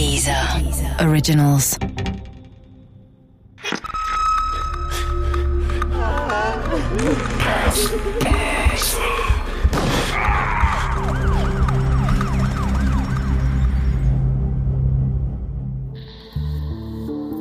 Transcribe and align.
Dieser 0.00 0.58
Originals. 0.98 1.78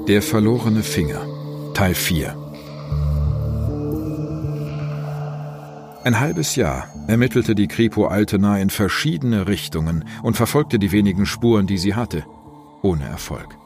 Der 0.10 0.22
verlorene 0.22 0.84
Finger 0.84 1.26
Teil 1.74 1.96
4 1.96 2.36
Ein 6.04 6.20
halbes 6.20 6.58
Jahr 6.58 6.90
ermittelte 7.08 7.56
die 7.56 7.68
Kripo 7.70 8.08
Altena 8.08 8.60
in 8.60 8.70
verschiedene 8.70 9.48
Richtungen 9.48 10.04
und 10.24 10.36
verfolgte 10.36 10.78
die 10.78 10.92
wenigen 10.92 11.26
Spuren, 11.26 11.66
die 11.66 11.78
sie 11.78 11.96
hatte, 11.96 12.26
ohne 12.82 13.06
Erfolg. 13.06 13.58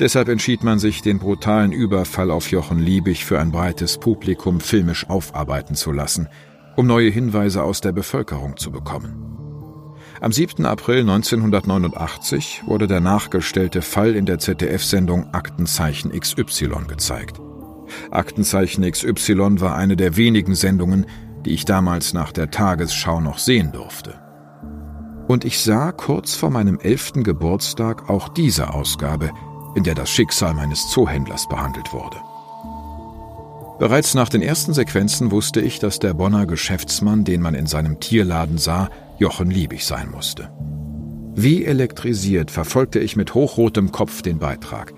Deshalb 0.00 0.28
entschied 0.28 0.64
man 0.64 0.78
sich, 0.78 1.02
den 1.02 1.18
brutalen 1.18 1.72
Überfall 1.72 2.30
auf 2.30 2.50
Jochen 2.50 2.78
Liebig 2.78 3.24
für 3.24 3.38
ein 3.38 3.52
breites 3.52 3.98
Publikum 3.98 4.60
filmisch 4.60 5.08
aufarbeiten 5.08 5.74
zu 5.74 5.92
lassen, 5.92 6.28
um 6.76 6.86
neue 6.86 7.10
Hinweise 7.10 7.62
aus 7.62 7.80
der 7.80 7.92
Bevölkerung 7.92 8.56
zu 8.56 8.70
bekommen. 8.70 9.24
Am 10.20 10.32
7. 10.32 10.66
April 10.66 11.00
1989 11.00 12.62
wurde 12.66 12.88
der 12.88 13.00
nachgestellte 13.00 13.82
Fall 13.82 14.16
in 14.16 14.26
der 14.26 14.40
ZDF-Sendung 14.40 15.32
Aktenzeichen 15.32 16.10
XY 16.10 16.86
gezeigt. 16.88 17.40
Aktenzeichen 18.10 18.88
XY 18.90 19.60
war 19.60 19.76
eine 19.76 19.96
der 19.96 20.16
wenigen 20.16 20.56
Sendungen, 20.56 21.06
die 21.44 21.52
ich 21.52 21.64
damals 21.64 22.14
nach 22.14 22.32
der 22.32 22.50
Tagesschau 22.50 23.20
noch 23.20 23.38
sehen 23.38 23.70
durfte. 23.72 24.27
Und 25.28 25.44
ich 25.44 25.60
sah 25.60 25.92
kurz 25.92 26.34
vor 26.34 26.50
meinem 26.50 26.80
elften 26.80 27.22
Geburtstag 27.22 28.08
auch 28.08 28.30
diese 28.30 28.72
Ausgabe, 28.72 29.30
in 29.74 29.84
der 29.84 29.94
das 29.94 30.10
Schicksal 30.10 30.54
meines 30.54 30.88
Zoohändlers 30.90 31.48
behandelt 31.48 31.92
wurde. 31.92 32.16
Bereits 33.78 34.14
nach 34.14 34.30
den 34.30 34.42
ersten 34.42 34.72
Sequenzen 34.72 35.30
wusste 35.30 35.60
ich, 35.60 35.78
dass 35.78 36.00
der 36.00 36.14
Bonner 36.14 36.46
Geschäftsmann, 36.46 37.24
den 37.24 37.42
man 37.42 37.54
in 37.54 37.66
seinem 37.66 38.00
Tierladen 38.00 38.58
sah, 38.58 38.88
Jochen 39.18 39.50
Liebig 39.50 39.84
sein 39.84 40.10
musste. 40.10 40.50
Wie 41.36 41.64
elektrisiert 41.64 42.50
verfolgte 42.50 42.98
ich 42.98 43.14
mit 43.14 43.34
hochrotem 43.34 43.92
Kopf 43.92 44.22
den 44.22 44.38
Beitrag. 44.38 44.94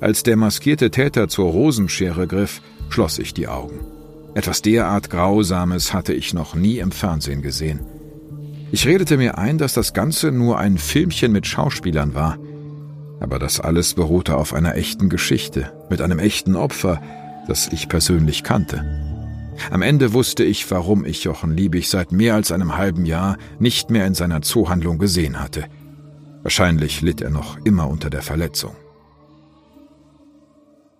Als 0.00 0.24
der 0.24 0.36
maskierte 0.36 0.90
Täter 0.90 1.28
zur 1.28 1.50
Rosenschere 1.50 2.26
griff, 2.26 2.60
schloss 2.90 3.18
ich 3.18 3.32
die 3.32 3.48
Augen. 3.48 3.80
Etwas 4.34 4.60
derart 4.60 5.08
Grausames 5.08 5.94
hatte 5.94 6.12
ich 6.12 6.34
noch 6.34 6.54
nie 6.54 6.78
im 6.78 6.90
Fernsehen 6.90 7.40
gesehen. 7.40 7.80
Ich 8.72 8.86
redete 8.86 9.16
mir 9.16 9.38
ein, 9.38 9.58
dass 9.58 9.74
das 9.74 9.92
Ganze 9.92 10.32
nur 10.32 10.58
ein 10.58 10.78
Filmchen 10.78 11.32
mit 11.32 11.46
Schauspielern 11.46 12.14
war. 12.14 12.38
Aber 13.20 13.38
das 13.38 13.60
alles 13.60 13.94
beruhte 13.94 14.36
auf 14.36 14.52
einer 14.52 14.74
echten 14.74 15.08
Geschichte, 15.08 15.72
mit 15.88 16.02
einem 16.02 16.18
echten 16.18 16.56
Opfer, 16.56 17.00
das 17.46 17.68
ich 17.68 17.88
persönlich 17.88 18.42
kannte. 18.42 18.84
Am 19.70 19.82
Ende 19.82 20.12
wusste 20.12 20.44
ich, 20.44 20.70
warum 20.70 21.04
ich 21.04 21.24
Jochen 21.24 21.56
Liebig 21.56 21.88
seit 21.88 22.12
mehr 22.12 22.34
als 22.34 22.52
einem 22.52 22.76
halben 22.76 23.06
Jahr 23.06 23.38
nicht 23.58 23.88
mehr 23.90 24.06
in 24.06 24.14
seiner 24.14 24.42
Zoohandlung 24.42 24.98
gesehen 24.98 25.40
hatte. 25.40 25.64
Wahrscheinlich 26.42 27.00
litt 27.00 27.20
er 27.20 27.30
noch 27.30 27.58
immer 27.64 27.88
unter 27.88 28.10
der 28.10 28.22
Verletzung. 28.22 28.76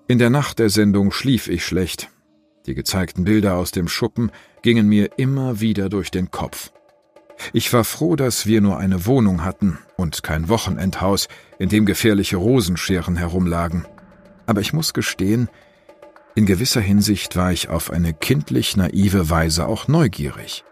In 0.08 0.19
der 0.19 0.30
Nacht 0.30 0.61
der 0.61 0.70
Sendung 0.70 1.11
schlief 1.11 1.48
ich 1.48 1.64
schlecht, 1.64 2.08
die 2.67 2.75
gezeigten 2.75 3.25
Bilder 3.25 3.56
aus 3.56 3.73
dem 3.73 3.89
Schuppen 3.89 4.30
gingen 4.62 4.89
mir 4.89 5.11
immer 5.19 5.61
wieder 5.61 5.89
durch 5.89 6.11
den 6.11 6.30
Kopf. 6.30 6.73
Ich 7.53 7.73
war 7.73 7.84
froh, 7.84 8.17
dass 8.17 8.47
wir 8.47 8.61
nur 8.61 8.79
eine 8.79 9.06
Wohnung 9.06 9.45
hatten 9.45 9.79
und 9.97 10.23
kein 10.23 10.48
Wochenendhaus, 10.48 11.29
in 11.59 11.69
dem 11.69 11.87
gefährliche 11.87 12.37
Rosenscheren 12.37 13.17
herumlagen. 13.17 13.87
Aber 14.47 14.61
ich 14.61 14.73
muss 14.73 14.95
gestehen, 14.95 15.48
in 16.34 16.47
gewisser 16.47 16.81
Hinsicht 16.81 17.34
war 17.37 17.53
ich 17.53 17.69
auf 17.69 17.91
eine 17.91 18.12
kindlich 18.12 18.77
naive 18.77 19.30
Weise 19.30 19.67
auch 19.67 19.89
neugierig. 19.89 20.64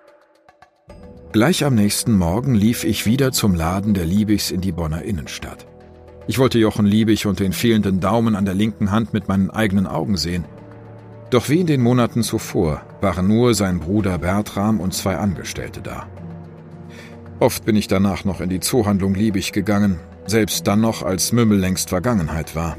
Gleich 1.33 1.65
am 1.65 1.75
nächsten 1.75 2.17
Morgen 2.17 2.55
lief 2.55 2.85
ich 2.85 3.07
wieder 3.07 3.33
zum 3.33 3.55
Laden 3.55 3.95
der 3.95 4.05
Liebigs 4.05 4.51
in 4.51 4.61
die 4.61 4.73
Bonner 4.73 5.03
Innenstadt. 5.03 5.67
Ich 6.27 6.39
wollte 6.39 6.59
Jochen 6.59 6.87
Liebig 6.87 7.27
und 7.27 7.41
den 7.41 7.53
fehlenden 7.53 8.01
Daumen 8.01 8.37
an 8.37 8.45
der 8.45 8.55
linken 8.55 8.91
Hand 8.91 9.13
mit 9.13 9.27
meinen 9.27 9.51
eigenen 9.51 9.87
Augen 9.87 10.17
sehen. 10.17 10.45
Doch 11.31 11.49
wie 11.49 11.61
in 11.61 11.67
den 11.67 11.83
Monaten 11.83 12.23
zuvor 12.23 12.83
waren 13.01 13.27
nur 13.27 13.55
sein 13.55 13.81
Bruder 13.81 14.19
Bertram 14.19 14.81
und 14.81 14.95
zwei 14.95 15.17
Angestellte 15.17 15.81
da. 15.81 16.07
Oft 17.45 17.67
bin 17.67 17.77
ich 17.77 17.89
danach 17.89 18.25
noch 18.25 18.41
in 18.41 18.49
die 18.49 18.61
Zoohandlung 18.61 19.15
Liebig 19.15 19.53
gegangen, 19.53 20.01
selbst 20.25 20.67
dann 20.67 20.81
noch, 20.81 21.03
als 21.03 21.31
Mümmel 21.31 21.59
längst 21.59 21.91
Vergangenheit 21.91 22.57
war. 22.57 22.79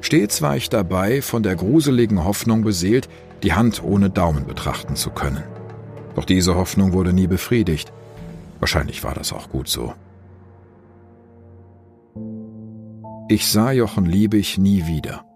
Stets 0.00 0.40
war 0.40 0.56
ich 0.56 0.70
dabei, 0.70 1.20
von 1.20 1.42
der 1.42 1.56
gruseligen 1.56 2.24
Hoffnung 2.24 2.62
beseelt, 2.62 3.06
die 3.42 3.52
Hand 3.52 3.82
ohne 3.84 4.08
Daumen 4.08 4.46
betrachten 4.46 4.96
zu 4.96 5.10
können. 5.10 5.42
Doch 6.14 6.24
diese 6.24 6.54
Hoffnung 6.54 6.94
wurde 6.94 7.12
nie 7.12 7.26
befriedigt. 7.26 7.92
Wahrscheinlich 8.60 9.04
war 9.04 9.12
das 9.12 9.34
auch 9.34 9.50
gut 9.50 9.68
so. 9.68 9.92
Ich 13.28 13.46
sah 13.46 13.72
Jochen 13.72 14.06
Liebig 14.06 14.56
nie 14.56 14.86
wieder. 14.86 15.26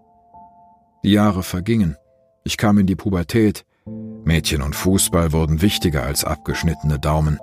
Die 1.03 1.11
Jahre 1.11 1.43
vergingen. 1.43 1.95
Ich 2.43 2.57
kam 2.57 2.79
in 2.79 2.87
die 2.87 2.95
Pubertät. 2.95 3.65
Mädchen 4.23 4.63
und 4.63 4.75
Fußball 4.75 5.31
wurden 5.31 5.61
wichtiger 5.61 6.01
als 6.01 6.23
abgeschnittene 6.25 6.97
Daumen. 6.97 7.37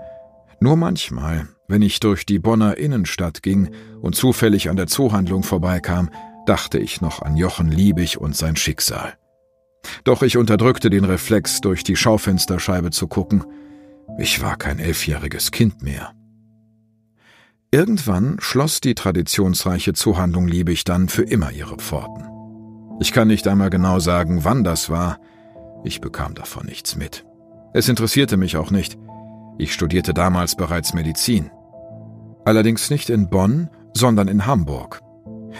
Nur 0.61 0.77
manchmal, 0.77 1.49
wenn 1.69 1.81
ich 1.81 2.01
durch 2.01 2.27
die 2.27 2.39
Bonner 2.39 2.77
Innenstadt 2.77 3.43
ging 3.43 3.71
und 4.03 4.15
zufällig 4.15 4.69
an 4.69 4.77
der 4.77 4.87
Zoohandlung 4.87 5.43
vorbeikam, 5.43 6.11
dachte 6.45 6.79
ich 6.79 7.01
noch 7.01 7.23
an 7.23 7.37
Jochen 7.37 7.71
Liebig 7.71 8.21
und 8.21 8.37
sein 8.37 8.57
Schicksal. 8.57 9.15
Doch 10.05 10.23
ich 10.23 10.37
unterdrückte 10.37 10.91
den 10.91 11.05
Reflex, 11.05 11.63
durch 11.63 11.83
die 11.83 11.97
Schaufensterscheibe 11.97 12.91
zu 12.91 13.09
gucken. 13.09 13.45
Ich 14.19 14.43
war 14.43 14.57
kein 14.57 14.79
elfjähriges 14.79 15.51
Kind 15.51 15.83
mehr. 15.83 16.13
Irgendwann 17.71 18.37
schloss 18.41 18.81
die 18.81 18.95
traditionsreiche 18.95 19.95
Zoohandlung 19.95 20.47
Liebig 20.47 20.85
dann 20.85 21.09
für 21.09 21.23
immer 21.23 21.53
ihre 21.53 21.77
Pforten. 21.77 22.25
Ich 23.01 23.13
kann 23.13 23.29
nicht 23.29 23.49
einmal 23.49 23.71
genau 23.71 23.99
sagen, 23.99 24.45
wann 24.45 24.65
das 24.65 24.91
war. 24.91 25.19
Ich 25.85 26.03
bekam 26.03 26.35
davon 26.35 26.67
nichts 26.67 26.97
mit. 26.97 27.25
Es 27.73 27.89
interessierte 27.89 28.37
mich 28.37 28.57
auch 28.57 28.71
nicht. 28.71 28.99
Ich 29.61 29.75
studierte 29.75 30.15
damals 30.15 30.57
bereits 30.57 30.95
Medizin. 30.95 31.51
Allerdings 32.47 32.89
nicht 32.89 33.11
in 33.11 33.29
Bonn, 33.29 33.69
sondern 33.93 34.27
in 34.27 34.47
Hamburg. 34.47 35.03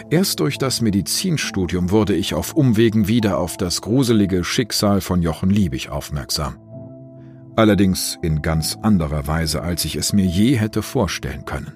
Erst 0.09 0.39
durch 0.39 0.57
das 0.57 0.81
Medizinstudium 0.81 1.91
wurde 1.91 2.15
ich 2.15 2.33
auf 2.33 2.53
Umwegen 2.53 3.07
wieder 3.07 3.37
auf 3.37 3.57
das 3.57 3.79
gruselige 3.81 4.43
Schicksal 4.43 5.01
von 5.01 5.21
Jochen 5.21 5.51
Liebig 5.51 5.89
aufmerksam. 5.89 6.57
Allerdings 7.55 8.17
in 8.23 8.41
ganz 8.41 8.75
anderer 8.81 9.27
Weise, 9.27 9.61
als 9.61 9.85
ich 9.85 9.95
es 9.97 10.13
mir 10.13 10.25
je 10.25 10.55
hätte 10.55 10.81
vorstellen 10.81 11.45
können. 11.45 11.73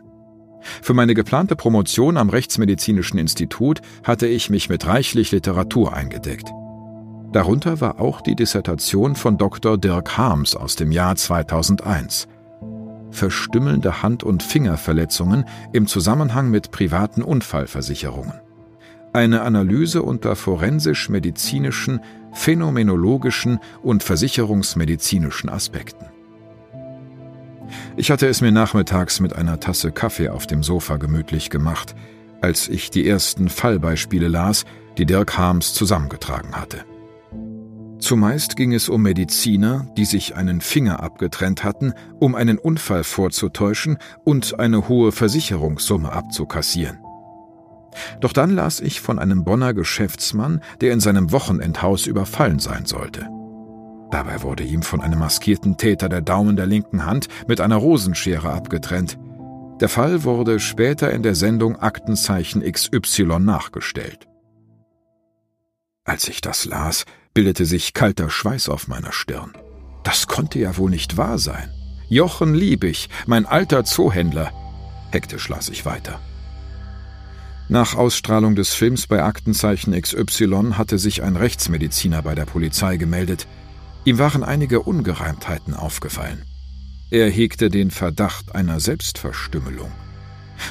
Für 0.82 0.96
meine 0.96 1.14
geplante 1.14 1.56
Promotion 1.56 2.18
am 2.18 2.32
Rechtsmedizinischen 2.32 3.20
Institut 3.20 3.82
hatte 4.04 4.26
ich 4.26 4.50
mich 4.50 4.68
mit 4.68 4.88
reichlich 4.88 5.32
Literatur 5.32 5.94
eingedeckt. 5.94 6.52
Darunter 7.36 7.82
war 7.82 8.00
auch 8.00 8.22
die 8.22 8.34
Dissertation 8.34 9.14
von 9.14 9.38
Dr. 9.38 9.78
Dirk 9.78 10.18
Harms 10.18 10.56
aus 10.56 10.78
dem 10.78 10.94
Jahr 10.94 11.18
2001. 11.18 12.30
Verstümmelnde 13.12 14.02
Hand- 14.02 14.24
und 14.24 14.42
Fingerverletzungen 14.42 15.44
im 15.74 15.86
Zusammenhang 15.86 16.50
mit 16.50 16.72
privaten 16.72 17.22
Unfallversicherungen. 17.22 18.36
Eine 19.12 19.42
Analyse 19.42 20.02
unter 20.02 20.38
forensisch-medizinischen, 20.38 22.00
phänomenologischen 22.32 23.60
und 23.84 24.02
versicherungsmedizinischen 24.02 25.50
Aspekten. 25.50 26.06
Ich 27.98 28.12
hatte 28.12 28.28
es 28.28 28.40
mir 28.40 28.54
nachmittags 28.54 29.20
mit 29.20 29.36
einer 29.36 29.60
Tasse 29.60 29.92
Kaffee 29.92 30.30
auf 30.30 30.48
dem 30.48 30.64
Sofa 30.64 30.96
gemütlich 30.96 31.50
gemacht, 31.50 31.96
als 32.40 32.70
ich 32.70 32.92
die 32.92 33.06
ersten 33.06 33.50
Fallbeispiele 33.50 34.30
las, 34.30 34.64
die 34.98 35.06
Dirk 35.06 35.38
Harms 35.38 35.74
zusammengetragen 35.74 36.56
hatte. 36.56 36.86
Zumeist 38.06 38.56
ging 38.56 38.72
es 38.72 38.88
um 38.88 39.02
Mediziner, 39.02 39.88
die 39.98 40.06
sich 40.06 40.36
einen 40.36 40.62
Finger 40.62 41.02
abgetrennt 41.02 41.64
hatten, 41.64 41.92
um 42.20 42.36
einen 42.36 42.60
Unfall 42.60 43.04
vorzutäuschen 43.04 43.98
und 44.24 44.60
eine 44.60 44.88
hohe 44.88 45.12
Versicherungssumme 45.12 46.12
abzukassieren. 46.12 47.00
Doch 48.22 48.32
dann 48.32 48.52
las 48.52 48.80
ich 48.80 49.02
von 49.02 49.18
einem 49.18 49.44
Bonner 49.44 49.74
Geschäftsmann, 49.74 50.62
der 50.82 50.94
in 50.94 51.00
seinem 51.00 51.32
Wochenendhaus 51.32 52.06
überfallen 52.06 52.60
sein 52.60 52.86
sollte. 52.86 53.28
Dabei 54.12 54.44
wurde 54.44 54.62
ihm 54.62 54.84
von 54.84 55.02
einem 55.02 55.18
maskierten 55.18 55.78
Täter 55.78 56.08
der 56.08 56.22
Daumen 56.22 56.56
der 56.56 56.68
linken 56.68 57.08
Hand 57.08 57.28
mit 57.48 57.60
einer 57.60 57.78
Rosenschere 57.78 58.52
abgetrennt. 58.52 59.18
Der 59.80 59.90
Fall 59.90 60.24
wurde 60.24 60.60
später 60.60 61.10
in 61.10 61.24
der 61.24 61.34
Sendung 61.34 61.76
Aktenzeichen 61.78 62.62
XY 62.62 63.40
nachgestellt. 63.40 64.28
Als 66.04 66.28
ich 66.28 66.40
das 66.42 66.66
las, 66.66 67.06
bildete 67.36 67.66
sich 67.66 67.94
kalter 67.94 68.30
Schweiß 68.30 68.70
auf 68.70 68.88
meiner 68.88 69.12
Stirn. 69.12 69.52
Das 70.04 70.26
konnte 70.26 70.58
ja 70.58 70.78
wohl 70.78 70.90
nicht 70.90 71.18
wahr 71.18 71.38
sein. 71.38 71.70
Jochen 72.08 72.56
Liebig, 72.56 73.10
mein 73.28 73.46
alter 73.46 73.84
Zoohändler. 73.84 74.54
Hektisch 75.12 75.50
las 75.50 75.70
ich 75.70 75.86
weiter. 75.86 76.20
Nach 77.68 77.96
Ausstrahlung 77.96 78.56
des 78.56 78.74
Films 78.74 79.08
bei 79.08 79.22
Aktenzeichen 79.22 80.00
XY 80.00 80.74
hatte 80.74 80.98
sich 80.98 81.24
ein 81.24 81.36
Rechtsmediziner 81.36 82.22
bei 82.22 82.36
der 82.36 82.46
Polizei 82.46 82.96
gemeldet. 82.96 83.48
Ihm 84.06 84.18
waren 84.18 84.44
einige 84.44 84.82
Ungereimtheiten 84.82 85.74
aufgefallen. 85.74 86.44
Er 87.12 87.30
hegte 87.30 87.70
den 87.70 87.92
Verdacht 87.92 88.56
einer 88.56 88.80
Selbstverstümmelung. 88.80 89.92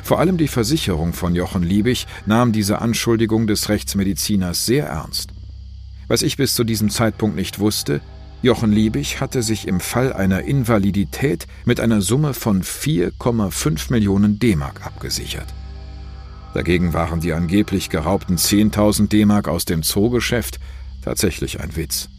Vor 0.02 0.18
allem 0.18 0.38
die 0.38 0.48
Versicherung 0.48 1.12
von 1.12 1.34
Jochen 1.34 1.62
Liebig 1.62 2.06
nahm 2.24 2.52
diese 2.52 2.80
Anschuldigung 2.80 3.46
des 3.46 3.68
Rechtsmediziners 3.68 4.64
sehr 4.64 4.86
ernst. 4.86 5.33
Was 6.08 6.22
ich 6.22 6.36
bis 6.36 6.54
zu 6.54 6.64
diesem 6.64 6.90
Zeitpunkt 6.90 7.36
nicht 7.36 7.58
wusste, 7.58 8.00
Jochen 8.42 8.72
Liebig 8.72 9.22
hatte 9.22 9.42
sich 9.42 9.66
im 9.66 9.80
Fall 9.80 10.12
einer 10.12 10.42
Invalidität 10.42 11.46
mit 11.64 11.80
einer 11.80 12.02
Summe 12.02 12.34
von 12.34 12.62
4,5 12.62 13.90
Millionen 13.90 14.38
D-Mark 14.38 14.84
abgesichert. 14.84 15.46
Dagegen 16.52 16.92
waren 16.92 17.20
die 17.20 17.32
angeblich 17.32 17.88
geraubten 17.88 18.36
10.000 18.36 19.08
D-Mark 19.08 19.48
aus 19.48 19.64
dem 19.64 19.82
Zoogeschäft 19.82 20.60
tatsächlich 21.02 21.60
ein 21.60 21.74
Witz. 21.74 22.10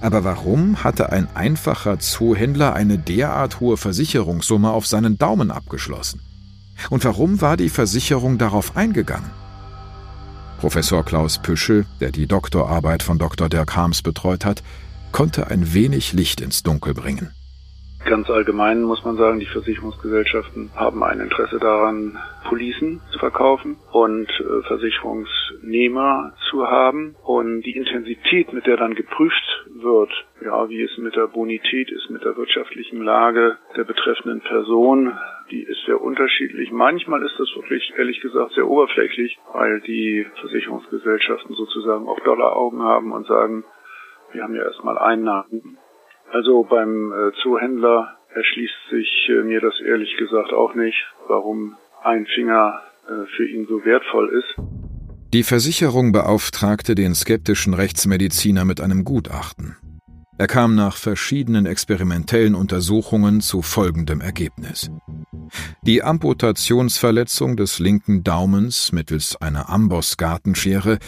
Aber 0.00 0.22
warum 0.22 0.84
hatte 0.84 1.12
ein 1.12 1.34
einfacher 1.34 1.98
Zoohändler 1.98 2.74
eine 2.74 2.98
derart 2.98 3.60
hohe 3.60 3.78
Versicherungssumme 3.78 4.70
auf 4.70 4.86
seinen 4.86 5.16
Daumen 5.16 5.50
abgeschlossen? 5.50 6.20
Und 6.90 7.04
warum 7.04 7.40
war 7.40 7.56
die 7.56 7.70
Versicherung 7.70 8.38
darauf 8.38 8.76
eingegangen? 8.76 9.30
Professor 10.58 11.04
Klaus 11.04 11.38
Püschel, 11.38 11.86
der 12.00 12.10
die 12.10 12.26
Doktorarbeit 12.26 13.04
von 13.04 13.16
Dr. 13.16 13.48
Dirk 13.48 13.76
Harms 13.76 14.02
betreut 14.02 14.44
hat, 14.44 14.64
konnte 15.12 15.46
ein 15.46 15.72
wenig 15.72 16.12
Licht 16.12 16.40
ins 16.40 16.64
Dunkel 16.64 16.94
bringen. 16.94 17.30
Ganz 18.08 18.30
allgemein 18.30 18.84
muss 18.84 19.04
man 19.04 19.16
sagen, 19.16 19.38
die 19.38 19.44
Versicherungsgesellschaften 19.44 20.70
haben 20.74 21.02
ein 21.02 21.20
Interesse 21.20 21.58
daran, 21.58 22.18
Policen 22.48 23.02
zu 23.12 23.18
verkaufen 23.18 23.76
und 23.92 24.30
äh, 24.30 24.62
Versicherungsnehmer 24.66 26.32
zu 26.48 26.66
haben. 26.66 27.16
Und 27.22 27.60
die 27.64 27.76
Intensität, 27.76 28.50
mit 28.54 28.64
der 28.64 28.78
dann 28.78 28.94
geprüft 28.94 29.66
wird, 29.74 30.10
ja, 30.42 30.70
wie 30.70 30.80
es 30.80 30.96
mit 30.96 31.16
der 31.16 31.26
Bonität 31.26 31.90
ist, 31.90 32.08
mit 32.08 32.24
der 32.24 32.34
wirtschaftlichen 32.38 33.02
Lage 33.02 33.58
der 33.76 33.84
betreffenden 33.84 34.40
Person, 34.40 35.12
die 35.50 35.62
ist 35.64 35.84
sehr 35.84 36.00
unterschiedlich. 36.00 36.72
Manchmal 36.72 37.22
ist 37.22 37.38
das 37.38 37.54
wirklich, 37.56 37.92
ehrlich 37.98 38.22
gesagt, 38.22 38.54
sehr 38.54 38.66
oberflächlich, 38.66 39.36
weil 39.52 39.82
die 39.82 40.26
Versicherungsgesellschaften 40.40 41.54
sozusagen 41.54 42.08
auch 42.08 42.20
Dollaraugen 42.20 42.80
haben 42.80 43.12
und 43.12 43.26
sagen, 43.26 43.64
wir 44.32 44.44
haben 44.44 44.54
ja 44.54 44.62
erstmal 44.62 44.96
Einnahmen 44.96 45.76
also 46.32 46.64
beim 46.64 47.12
äh, 47.12 47.32
Zoohändler 47.42 48.16
erschließt 48.34 48.90
sich 48.90 49.28
äh, 49.30 49.42
mir 49.42 49.60
das 49.60 49.74
ehrlich 49.80 50.16
gesagt 50.18 50.52
auch 50.52 50.74
nicht, 50.74 50.96
warum 51.26 51.76
ein 52.02 52.26
Finger 52.26 52.80
äh, 53.06 53.26
für 53.36 53.46
ihn 53.46 53.66
so 53.68 53.84
wertvoll 53.84 54.28
ist. 54.30 54.54
Die 55.34 55.42
Versicherung 55.42 56.12
beauftragte 56.12 56.94
den 56.94 57.14
skeptischen 57.14 57.74
Rechtsmediziner 57.74 58.64
mit 58.64 58.80
einem 58.80 59.04
Gutachten. 59.04 59.76
Er 60.38 60.46
kam 60.46 60.76
nach 60.76 60.96
verschiedenen 60.96 61.66
experimentellen 61.66 62.54
Untersuchungen 62.54 63.40
zu 63.40 63.60
folgendem 63.60 64.20
Ergebnis. 64.20 64.88
Die 65.82 66.04
Amputationsverletzung 66.04 67.56
des 67.56 67.80
linken 67.80 68.22
Daumens 68.22 68.92
mittels 68.92 69.34
einer 69.36 69.68
Amboss-Gartenschere 69.68 70.98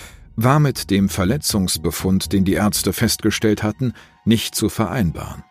war 0.42 0.60
mit 0.60 0.90
dem 0.90 1.08
Verletzungsbefund, 1.08 2.32
den 2.32 2.44
die 2.44 2.54
Ärzte 2.54 2.92
festgestellt 2.92 3.62
hatten, 3.62 3.92
nicht 4.24 4.54
zu 4.54 4.68
vereinbaren. 4.68 5.44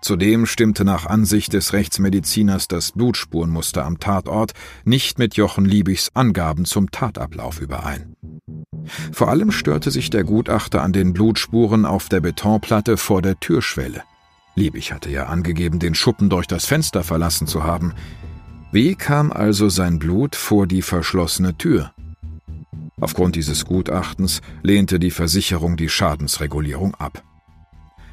Zudem 0.00 0.46
stimmte 0.46 0.84
nach 0.84 1.06
Ansicht 1.06 1.52
des 1.52 1.72
Rechtsmediziners 1.72 2.68
das 2.68 2.92
Blutspurenmuster 2.92 3.84
am 3.84 3.98
Tatort 3.98 4.52
nicht 4.84 5.18
mit 5.18 5.34
Jochen 5.34 5.64
Liebigs 5.64 6.10
Angaben 6.14 6.66
zum 6.66 6.92
Tatablauf 6.92 7.60
überein. 7.60 8.14
Vor 9.12 9.28
allem 9.28 9.50
störte 9.50 9.90
sich 9.90 10.08
der 10.08 10.22
Gutachter 10.22 10.82
an 10.82 10.92
den 10.92 11.12
Blutspuren 11.12 11.84
auf 11.84 12.08
der 12.08 12.20
Betonplatte 12.20 12.96
vor 12.96 13.22
der 13.22 13.40
Türschwelle. 13.40 14.02
Liebig 14.54 14.92
hatte 14.92 15.10
ja 15.10 15.26
angegeben, 15.26 15.80
den 15.80 15.96
Schuppen 15.96 16.30
durch 16.30 16.46
das 16.46 16.64
Fenster 16.64 17.02
verlassen 17.02 17.48
zu 17.48 17.64
haben. 17.64 17.92
Wie 18.70 18.94
kam 18.94 19.32
also 19.32 19.68
sein 19.68 19.98
Blut 19.98 20.36
vor 20.36 20.68
die 20.68 20.82
verschlossene 20.82 21.58
Tür? 21.58 21.92
Aufgrund 23.00 23.36
dieses 23.36 23.64
Gutachtens 23.64 24.40
lehnte 24.62 24.98
die 24.98 25.10
Versicherung 25.10 25.76
die 25.76 25.88
Schadensregulierung 25.88 26.94
ab. 26.96 27.22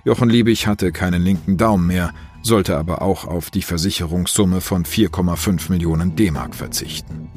Jochen 0.04 0.30
Liebig 0.30 0.68
hatte 0.68 0.92
keinen 0.92 1.24
linken 1.24 1.58
Daumen 1.58 1.88
mehr, 1.88 2.14
sollte 2.44 2.78
aber 2.78 3.02
auch 3.02 3.26
auf 3.26 3.50
die 3.50 3.64
Versicherungssumme 3.64 4.62
von 4.62 4.86
4,5 4.86 5.72
Millionen 5.72 6.16
D-Mark 6.16 6.54
verzichten. 6.54 7.30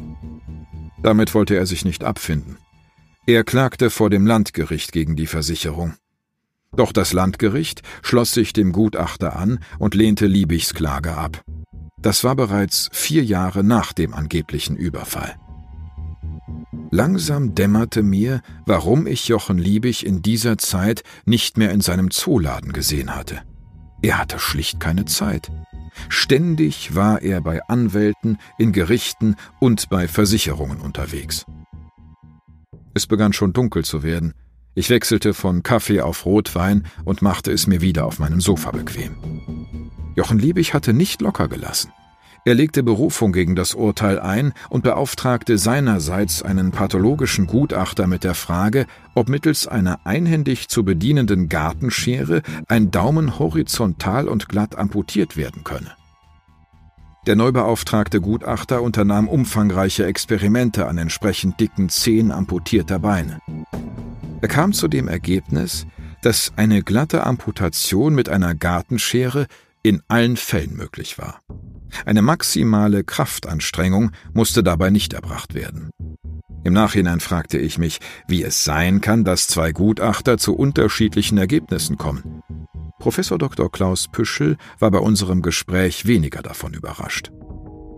Damit 1.02 1.34
wollte 1.34 1.56
er 1.56 1.64
sich 1.64 1.84
nicht 1.86 2.04
abfinden. 2.04 2.58
Er 3.26 3.44
klagte 3.44 3.88
vor 3.88 4.10
dem 4.10 4.26
Landgericht 4.26 4.92
gegen 4.92 5.16
die 5.16 5.26
Versicherung. 5.26 5.94
Doch 6.76 6.92
das 6.92 7.14
Landgericht 7.14 7.82
schloss 8.02 8.34
sich 8.34 8.52
dem 8.52 8.72
Gutachter 8.72 9.36
an 9.36 9.60
und 9.78 9.94
lehnte 9.94 10.26
Liebigs 10.26 10.74
Klage 10.74 11.16
ab. 11.16 11.42
Das 12.00 12.22
war 12.24 12.36
bereits 12.36 12.90
vier 12.92 13.24
Jahre 13.24 13.64
nach 13.64 13.94
dem 13.94 14.12
angeblichen 14.12 14.76
Überfall. 14.76 15.36
Langsam 16.90 17.54
dämmerte 17.54 18.02
mir, 18.02 18.40
warum 18.64 19.06
ich 19.06 19.28
Jochen 19.28 19.58
Liebig 19.58 20.06
in 20.06 20.22
dieser 20.22 20.56
Zeit 20.56 21.02
nicht 21.26 21.58
mehr 21.58 21.70
in 21.70 21.80
seinem 21.80 22.10
Zooladen 22.10 22.72
gesehen 22.72 23.14
hatte. 23.14 23.42
Er 24.00 24.18
hatte 24.18 24.38
schlicht 24.38 24.80
keine 24.80 25.04
Zeit. 25.04 25.50
Ständig 26.08 26.94
war 26.94 27.20
er 27.20 27.40
bei 27.40 27.62
Anwälten, 27.64 28.38
in 28.56 28.72
Gerichten 28.72 29.36
und 29.60 29.90
bei 29.90 30.08
Versicherungen 30.08 30.80
unterwegs. 30.80 31.44
Es 32.94 33.06
begann 33.06 33.32
schon 33.32 33.52
dunkel 33.52 33.84
zu 33.84 34.02
werden. 34.02 34.32
Ich 34.74 34.90
wechselte 34.90 35.34
von 35.34 35.62
Kaffee 35.62 36.00
auf 36.00 36.24
Rotwein 36.24 36.86
und 37.04 37.20
machte 37.20 37.52
es 37.52 37.66
mir 37.66 37.80
wieder 37.80 38.06
auf 38.06 38.18
meinem 38.18 38.40
Sofa 38.40 38.70
bequem. 38.70 39.16
Jochen 40.14 40.38
Liebig 40.38 40.72
hatte 40.72 40.92
nicht 40.92 41.20
locker 41.20 41.48
gelassen. 41.48 41.92
Er 42.44 42.54
legte 42.54 42.82
Berufung 42.82 43.32
gegen 43.32 43.56
das 43.56 43.74
Urteil 43.74 44.18
ein 44.18 44.54
und 44.70 44.82
beauftragte 44.82 45.58
seinerseits 45.58 46.42
einen 46.42 46.70
pathologischen 46.70 47.46
Gutachter 47.46 48.06
mit 48.06 48.24
der 48.24 48.34
Frage, 48.34 48.86
ob 49.14 49.28
mittels 49.28 49.66
einer 49.66 50.00
einhändig 50.04 50.68
zu 50.68 50.84
bedienenden 50.84 51.48
Gartenschere 51.48 52.42
ein 52.68 52.90
Daumen 52.90 53.38
horizontal 53.38 54.28
und 54.28 54.48
glatt 54.48 54.78
amputiert 54.78 55.36
werden 55.36 55.64
könne. 55.64 55.92
Der 57.26 57.36
neu 57.36 57.52
beauftragte 57.52 58.22
Gutachter 58.22 58.80
unternahm 58.80 59.28
umfangreiche 59.28 60.06
Experimente 60.06 60.86
an 60.86 60.96
entsprechend 60.96 61.60
dicken 61.60 61.90
Zehen 61.90 62.32
amputierter 62.32 62.98
Beine. 63.00 63.40
Er 64.40 64.48
kam 64.48 64.72
zu 64.72 64.88
dem 64.88 65.08
Ergebnis, 65.08 65.86
dass 66.22 66.52
eine 66.56 66.82
glatte 66.82 67.26
Amputation 67.26 68.14
mit 68.14 68.28
einer 68.28 68.54
Gartenschere 68.54 69.46
in 69.82 70.00
allen 70.08 70.36
Fällen 70.36 70.76
möglich 70.76 71.18
war. 71.18 71.40
Eine 72.06 72.22
maximale 72.22 73.04
Kraftanstrengung 73.04 74.12
musste 74.32 74.62
dabei 74.62 74.90
nicht 74.90 75.12
erbracht 75.12 75.54
werden. 75.54 75.90
Im 76.64 76.72
Nachhinein 76.72 77.20
fragte 77.20 77.58
ich 77.58 77.78
mich, 77.78 78.00
wie 78.26 78.42
es 78.42 78.64
sein 78.64 79.00
kann, 79.00 79.24
dass 79.24 79.48
zwei 79.48 79.72
Gutachter 79.72 80.38
zu 80.38 80.56
unterschiedlichen 80.56 81.38
Ergebnissen 81.38 81.96
kommen. 81.96 82.42
Professor 82.98 83.38
Dr. 83.38 83.70
Klaus 83.70 84.08
Püschel 84.08 84.56
war 84.80 84.90
bei 84.90 84.98
unserem 84.98 85.40
Gespräch 85.40 86.06
weniger 86.06 86.42
davon 86.42 86.74
überrascht. 86.74 87.30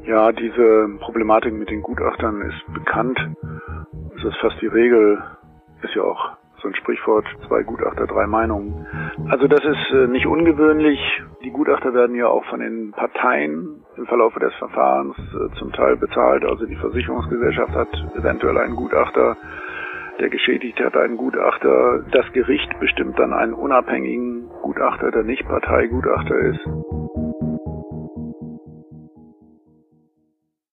Ja, 0.07 0.31
diese 0.33 0.89
Problematik 1.01 1.55
mit 1.55 1.71
den 1.71 1.83
Gutachtern 1.83 2.43
ist 2.43 2.75
bekannt. 2.75 3.19
Es 4.17 4.25
ist 4.25 4.37
fast 4.41 4.61
die 4.61 4.67
Regel, 4.67 5.23
ist 5.83 5.95
ja 5.95 6.03
auch 6.03 6.37
so 6.63 6.69
ein 6.69 6.75
Sprichwort, 6.75 7.27
zwei 7.49 7.63
Gutachter, 7.63 8.07
drei 8.07 8.27
Meinungen. 8.27 8.87
Also 9.29 9.47
das 9.49 9.65
ist 9.65 9.91
äh, 9.93 10.07
nicht 10.07 10.27
ungewöhnlich. 10.27 11.01
Die 11.43 11.51
Gutachter 11.51 11.95
werden 11.95 12.15
ja 12.17 12.29
auch 12.29 12.45
von 12.47 12.61
den 12.61 12.93
Parteien 12.93 13.85
im 13.97 14.07
Verlauf 14.07 14.35
des 14.35 14.55
Verfahrens 14.55 15.17
äh, 15.19 15.55
zum 15.59 15.73
Teil 15.73 15.97
bezahlt. 15.97 16.45
Also 16.45 16.67
die 16.67 16.77
Versicherungsgesellschaft 16.77 17.75
hat 17.75 17.89
eventuell 18.17 18.59
einen 18.59 18.77
Gutachter, 18.77 19.37
der 20.19 20.29
Geschädigte 20.29 20.85
hat 20.85 20.97
einen 20.97 21.17
Gutachter. 21.17 22.05
Das 22.13 22.31
Gericht 22.33 22.79
bestimmt 22.79 23.19
dann 23.19 23.33
einen 23.33 23.55
unabhängigen 23.55 24.51
Gutachter, 24.63 25.11
der 25.11 25.23
nicht 25.23 25.49
Parteigutachter 25.49 26.37
ist. 26.37 27.20